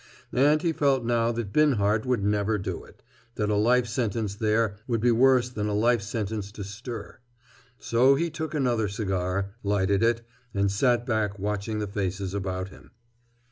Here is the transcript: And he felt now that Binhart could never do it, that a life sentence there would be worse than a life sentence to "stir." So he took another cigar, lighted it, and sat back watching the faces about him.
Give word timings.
And 0.33 0.63
he 0.63 0.73
felt 0.73 1.05
now 1.05 1.31
that 1.31 1.53
Binhart 1.53 2.05
could 2.05 2.23
never 2.23 2.57
do 2.57 2.83
it, 2.83 3.03
that 3.35 3.51
a 3.51 3.55
life 3.55 3.85
sentence 3.85 4.33
there 4.33 4.77
would 4.87 4.99
be 4.99 5.11
worse 5.11 5.47
than 5.49 5.67
a 5.67 5.75
life 5.75 6.01
sentence 6.01 6.51
to 6.53 6.63
"stir." 6.63 7.19
So 7.77 8.15
he 8.15 8.31
took 8.31 8.55
another 8.55 8.87
cigar, 8.87 9.51
lighted 9.61 10.01
it, 10.01 10.23
and 10.55 10.71
sat 10.71 11.05
back 11.05 11.37
watching 11.37 11.77
the 11.77 11.85
faces 11.85 12.33
about 12.33 12.69
him. 12.69 12.89